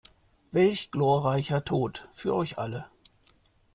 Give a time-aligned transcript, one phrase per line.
[0.49, 2.87] Welch gloreicher Tot für euch alle!